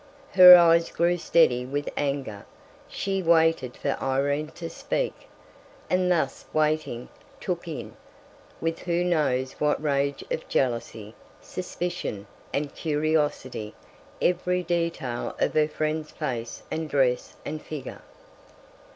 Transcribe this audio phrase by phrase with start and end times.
[0.31, 2.47] Her eyes grew steady with anger;
[2.87, 5.13] she waited for Irene to speak;
[5.91, 7.07] and thus waiting,
[7.39, 7.95] took in,
[8.59, 13.75] with who knows what rage of jealousy, suspicion, and curiosity,
[14.19, 18.01] every detail of her friend's face and dress and figure.